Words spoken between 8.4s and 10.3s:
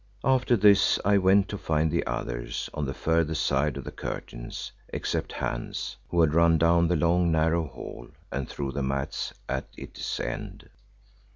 through the mats at its